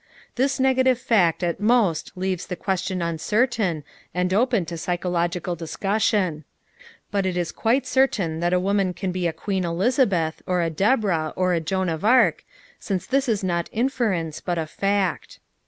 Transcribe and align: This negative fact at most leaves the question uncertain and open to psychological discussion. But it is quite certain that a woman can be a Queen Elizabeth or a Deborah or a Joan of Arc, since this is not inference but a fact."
This 0.33 0.59
negative 0.59 0.97
fact 0.97 1.43
at 1.43 1.59
most 1.59 2.11
leaves 2.15 2.47
the 2.47 2.55
question 2.55 3.03
uncertain 3.03 3.83
and 4.15 4.33
open 4.33 4.65
to 4.65 4.75
psychological 4.75 5.55
discussion. 5.55 6.43
But 7.11 7.27
it 7.27 7.37
is 7.37 7.51
quite 7.51 7.85
certain 7.85 8.39
that 8.39 8.51
a 8.51 8.59
woman 8.59 8.95
can 8.95 9.11
be 9.11 9.27
a 9.27 9.31
Queen 9.31 9.63
Elizabeth 9.63 10.41
or 10.47 10.63
a 10.63 10.71
Deborah 10.71 11.33
or 11.35 11.53
a 11.53 11.59
Joan 11.59 11.87
of 11.87 12.03
Arc, 12.03 12.43
since 12.79 13.05
this 13.05 13.29
is 13.29 13.43
not 13.43 13.69
inference 13.71 14.41
but 14.41 14.57
a 14.57 14.65
fact." 14.65 15.37